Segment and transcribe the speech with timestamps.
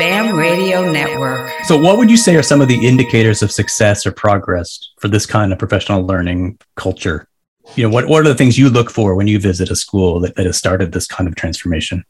[0.00, 1.50] BAM Radio Network.
[1.64, 5.08] So, what would you say are some of the indicators of success or progress for
[5.08, 7.28] this kind of professional learning culture?
[7.76, 10.18] You know, what, what are the things you look for when you visit a school
[10.20, 12.02] that, that has started this kind of transformation?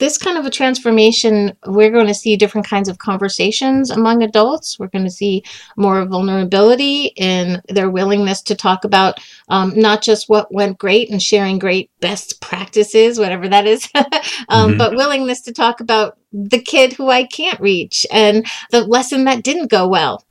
[0.00, 4.78] this kind of a transformation, we're going to see different kinds of conversations among adults.
[4.78, 5.44] We're going to see
[5.76, 11.22] more vulnerability in their willingness to talk about um, not just what went great and
[11.22, 14.78] sharing great best practices, whatever that is, um, mm-hmm.
[14.78, 19.42] but willingness to talk about the kid who I can't reach and the lesson that
[19.42, 20.24] didn't go well.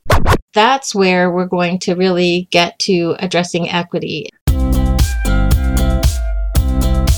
[0.53, 4.29] That's where we're going to really get to addressing equity.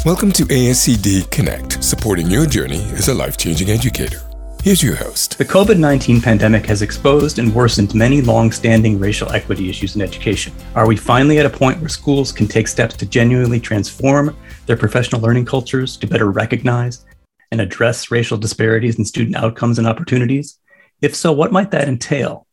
[0.03, 4.19] Welcome to ASCD Connect, supporting your journey as a life changing educator.
[4.63, 5.37] Here's your host.
[5.37, 10.01] The COVID 19 pandemic has exposed and worsened many long standing racial equity issues in
[10.01, 10.53] education.
[10.75, 14.35] Are we finally at a point where schools can take steps to genuinely transform
[14.65, 17.05] their professional learning cultures to better recognize
[17.51, 20.57] and address racial disparities in student outcomes and opportunities?
[21.01, 22.47] If so, what might that entail?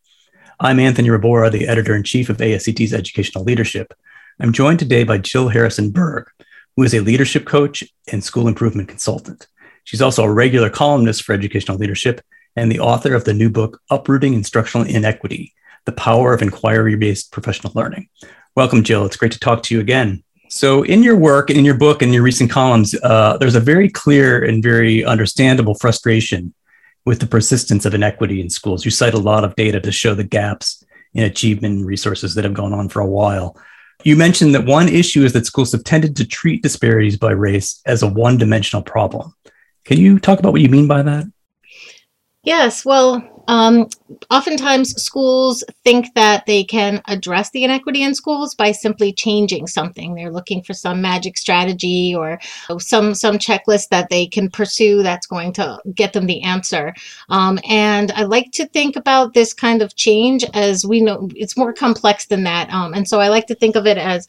[0.59, 3.95] I'm Anthony Rebora, the editor in chief of ASCD's Educational Leadership.
[4.41, 6.29] I'm joined today by Jill Harrison Berg,
[6.77, 9.47] who is a leadership coach and school improvement consultant.
[9.85, 12.21] She's also a regular columnist for educational leadership
[12.57, 15.55] and the author of the new book, Uprooting Instructional Inequity
[15.85, 18.09] The Power of Inquiry Based Professional Learning.
[18.57, 19.07] Welcome, Jill.
[19.07, 20.25] It's great to talk to you again.
[20.51, 23.89] So, in your work, in your book, in your recent columns, uh, there's a very
[23.89, 26.55] clear and very understandable frustration
[27.05, 28.85] with the persistence of inequity in schools.
[28.85, 32.45] You cite a lot of data to show the gaps in achievement and resources that
[32.45, 33.57] have gone on for a while.
[34.05, 37.81] You mentioned that one issue is that schools have tended to treat disparities by race
[37.85, 39.35] as a one dimensional problem.
[39.85, 41.25] Can you talk about what you mean by that?
[42.43, 42.85] Yes.
[42.85, 43.89] Well, um,
[44.31, 50.15] oftentimes, schools think that they can address the inequity in schools by simply changing something.
[50.15, 52.39] They're looking for some magic strategy or
[52.79, 56.95] some some checklist that they can pursue that's going to get them the answer.
[57.31, 61.57] Um, and I like to think about this kind of change as we know it's
[61.57, 62.71] more complex than that.
[62.71, 64.29] Um, and so I like to think of it as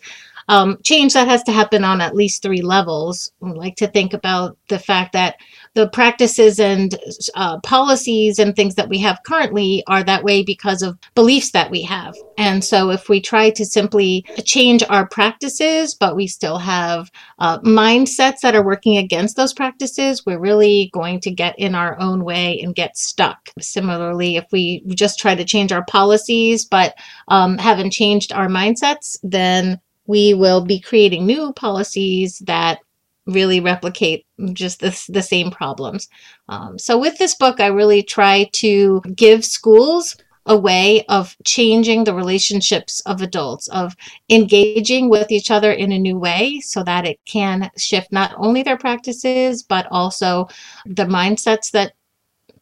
[0.50, 3.32] um, change that has to happen on at least three levels.
[3.42, 5.36] I like to think about the fact that
[5.76, 6.98] the practices and
[7.36, 11.70] uh, policies and things that we have currently are that way because of beliefs that
[11.70, 12.16] we have.
[12.40, 17.60] And so, if we try to simply change our practices, but we still have uh,
[17.60, 22.24] mindsets that are working against those practices, we're really going to get in our own
[22.24, 23.50] way and get stuck.
[23.60, 26.96] Similarly, if we just try to change our policies, but
[27.28, 32.80] um, haven't changed our mindsets, then we will be creating new policies that
[33.28, 36.10] really replicate just the, the same problems.
[36.48, 40.18] Um, so, with this book, I really try to give schools
[40.48, 43.96] a way of changing the relationships of adults, of
[44.32, 48.64] engaging with each other in a new way so that it can shift not only
[48.64, 50.48] their practices, but also
[50.88, 51.94] the mindsets that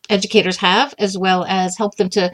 [0.09, 2.30] educators have, as well as help them to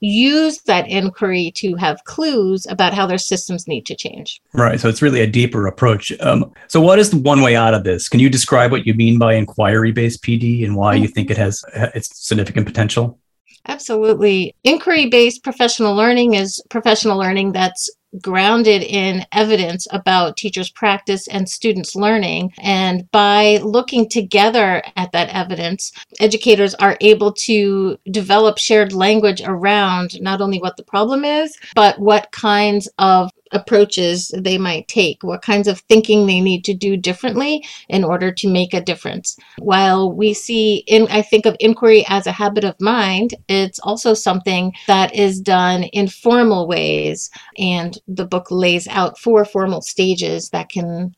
[0.00, 4.40] use that inquiry to have clues about how their systems need to change.
[4.52, 4.80] Right.
[4.80, 6.12] So it's really a deeper approach.
[6.20, 8.08] Um, so, what is the one way out of this?
[8.08, 11.36] Can you describe what you mean by inquiry based PD and why you think it
[11.36, 11.64] has
[11.94, 13.18] its significant potential?
[13.66, 14.54] Absolutely.
[14.64, 17.90] Inquiry based professional learning is professional learning that's
[18.22, 22.52] grounded in evidence about teachers' practice and students' learning.
[22.58, 30.20] And by looking together at that evidence, educators are able to develop shared language around
[30.20, 35.42] not only what the problem is, but what kinds of approaches they might take, what
[35.42, 39.36] kinds of thinking they need to do differently in order to make a difference.
[39.58, 44.14] While we see in I think of inquiry as a habit of mind, it's also
[44.14, 50.50] something that is done in formal ways and the book lays out four formal stages
[50.50, 51.14] that can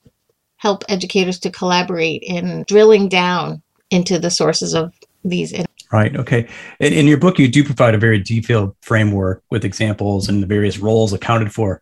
[0.57, 4.93] help educators to collaborate in drilling down into the sources of
[5.25, 5.53] these
[5.93, 6.15] Right.
[6.15, 6.47] Okay.
[6.79, 10.47] In, in, your book, you do provide a very detailed framework with examples and the
[10.47, 11.81] various roles accounted for.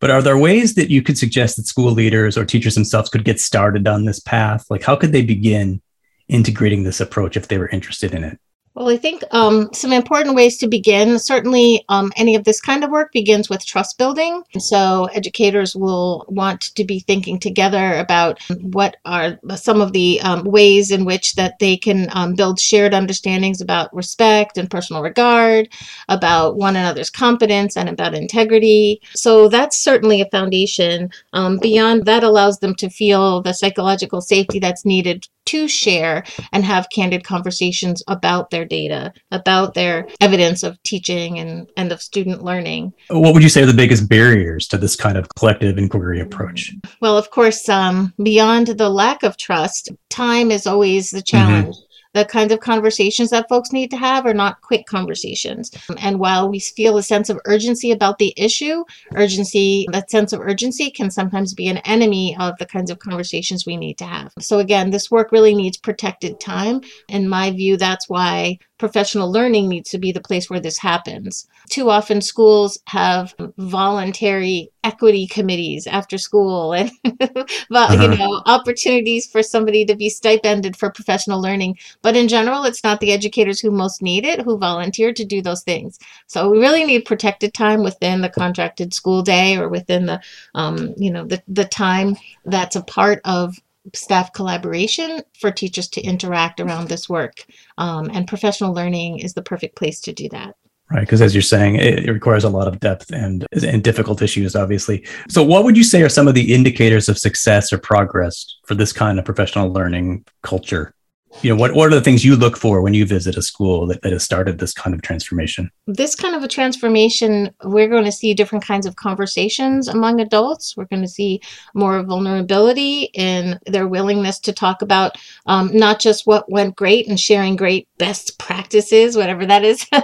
[0.00, 3.24] But are there ways that you could suggest that school leaders or teachers themselves could
[3.24, 4.66] get started on this path?
[4.68, 5.80] Like, how could they begin
[6.28, 8.38] integrating this approach if they were interested in it?
[8.76, 11.18] Well, I think um, some important ways to begin.
[11.18, 14.42] Certainly, um, any of this kind of work begins with trust building.
[14.58, 20.44] So, educators will want to be thinking together about what are some of the um,
[20.44, 25.70] ways in which that they can um, build shared understandings about respect and personal regard,
[26.10, 29.00] about one another's competence, and about integrity.
[29.14, 31.08] So, that's certainly a foundation.
[31.32, 36.64] Um, beyond that, allows them to feel the psychological safety that's needed to share and
[36.64, 42.42] have candid conversations about their data, about their evidence of teaching and, and of student
[42.44, 42.92] learning.
[43.08, 46.72] What would you say are the biggest barriers to this kind of collective inquiry approach?
[47.00, 51.36] Well, of course, um, beyond the lack of trust, time is always the mm-hmm.
[51.36, 51.76] challenge.
[51.76, 51.85] Mm-hmm
[52.16, 55.70] the kinds of conversations that folks need to have are not quick conversations.
[55.98, 58.84] And while we feel a sense of urgency about the issue,
[59.14, 63.66] urgency, that sense of urgency can sometimes be an enemy of the kinds of conversations
[63.66, 64.32] we need to have.
[64.40, 66.80] So again, this work really needs protected time.
[67.08, 71.46] In my view, that's why professional learning needs to be the place where this happens.
[71.70, 77.98] Too often schools have voluntary equity committees after school and uh-huh.
[78.00, 82.84] you know opportunities for somebody to be stipended for professional learning but in general it's
[82.84, 85.98] not the educators who most need it who volunteer to do those things
[86.28, 90.20] so we really need protected time within the contracted school day or within the
[90.54, 93.56] um, you know the, the time that's a part of
[93.94, 97.44] staff collaboration for teachers to interact around this work.
[97.78, 100.56] Um, and professional learning is the perfect place to do that.
[100.90, 104.22] Right, because as you're saying, it, it, requires a lot of depth and and difficult
[104.22, 105.04] issues, obviously.
[105.28, 108.76] So, what would you say are some of the indicators of success or progress for
[108.76, 110.94] this kind of professional learning culture?
[111.42, 113.86] You know what, what are the things you look for when you visit a school
[113.86, 118.04] that, that has started this kind of transformation this kind of a transformation we're going
[118.04, 121.40] to see different kinds of conversations among adults we're going to see
[121.74, 125.16] more vulnerability in their willingness to talk about
[125.46, 130.02] um, not just what went great and sharing great best practices whatever that is um,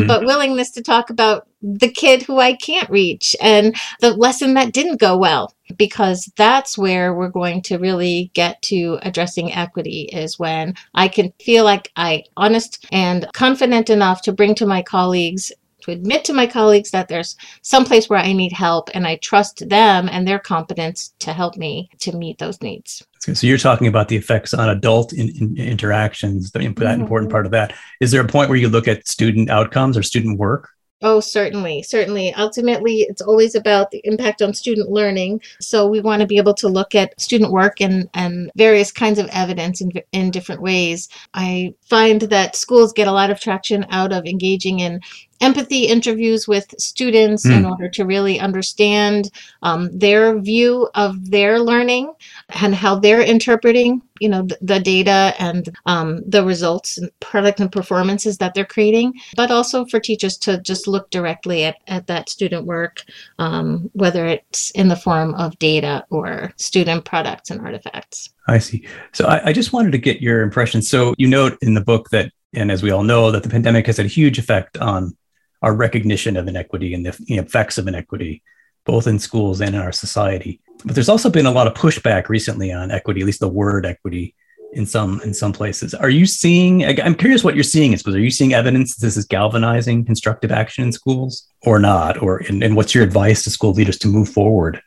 [0.00, 0.06] mm-hmm.
[0.06, 4.72] but willingness to talk about the kid who I can't reach and the lesson that
[4.72, 10.38] didn't go well because that's where we're going to really get to addressing equity is
[10.38, 15.52] when I can feel like I honest and confident enough to bring to my colleagues
[15.82, 19.16] to admit to my colleagues that there's some place where I need help and I
[19.16, 23.04] trust them and their competence to help me to meet those needs.
[23.20, 27.00] So you're talking about the effects on adult in, in interactions, the, that mm-hmm.
[27.00, 27.74] important part of that.
[28.00, 30.70] Is there a point where you look at student outcomes or student work?
[31.00, 32.34] Oh, certainly, certainly.
[32.34, 35.40] Ultimately, it's always about the impact on student learning.
[35.60, 39.20] So we want to be able to look at student work and, and various kinds
[39.20, 41.08] of evidence in, in different ways.
[41.34, 45.00] I find that schools get a lot of traction out of engaging in
[45.40, 47.56] empathy interviews with students mm.
[47.56, 47.70] in hmm.
[47.70, 49.30] order to really understand
[49.62, 52.12] um, their view of their learning
[52.50, 57.60] and how they're interpreting you know the, the data and um, the results and product
[57.60, 62.06] and performances that they're creating but also for teachers to just look directly at, at
[62.06, 63.04] that student work
[63.38, 68.30] um, whether it's in the form of data or student products and artifacts.
[68.46, 68.86] I see.
[69.12, 70.80] So I, I just wanted to get your impression.
[70.80, 73.86] So you note in the book that and as we all know that the pandemic
[73.86, 75.16] has had a huge effect on
[75.62, 78.42] our recognition of inequity and the effects of inequity,
[78.84, 80.60] both in schools and in our society.
[80.84, 83.84] But there's also been a lot of pushback recently on equity, at least the word
[83.84, 84.34] equity
[84.72, 85.94] in some in some places.
[85.94, 86.84] Are you seeing?
[87.00, 90.52] I'm curious what you're seeing is are you seeing evidence that this is galvanizing constructive
[90.52, 92.22] action in schools or not?
[92.22, 94.80] Or and, and what's your advice to school leaders to move forward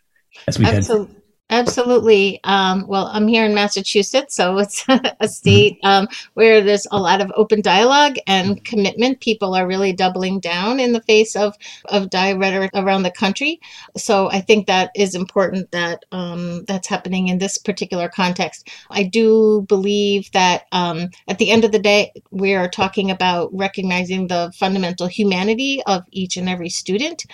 [0.47, 1.07] as we head?
[1.51, 2.39] Absolutely.
[2.45, 4.85] Um, well, I'm here in Massachusetts, so it's
[5.19, 9.19] a state um, where there's a lot of open dialogue and commitment.
[9.19, 11.53] People are really doubling down in the face of
[11.89, 13.59] of die rhetoric around the country.
[13.97, 18.69] So I think that is important that um, that's happening in this particular context.
[18.89, 23.49] I do believe that um, at the end of the day, we are talking about
[23.51, 27.25] recognizing the fundamental humanity of each and every student.